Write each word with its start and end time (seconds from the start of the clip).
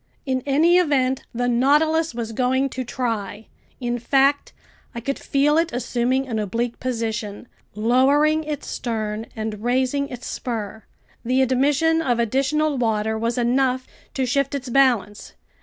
In 0.25 0.41
any 0.47 0.79
event 0.79 1.27
the 1.31 1.47
Nautilus 1.47 2.15
was 2.15 2.31
going 2.31 2.69
to 2.69 2.83
try. 2.83 3.45
In 3.79 3.99
fact, 3.99 4.51
I 4.95 4.99
could 4.99 5.19
feel 5.19 5.59
it 5.59 5.71
assuming 5.71 6.27
an 6.27 6.39
oblique 6.39 6.79
position, 6.79 7.47
lowering 7.75 8.43
its 8.43 8.65
stern 8.67 9.27
and 9.35 9.61
raising 9.63 10.07
its 10.09 10.25
spur. 10.25 10.85
The 11.23 11.43
admission 11.43 12.01
of 12.01 12.17
additional 12.17 12.79
water 12.79 13.15
was 13.15 13.37
enough 13.37 13.85
to 14.15 14.25
shift 14.25 14.55
its 14.55 14.69
balance. 14.69 15.33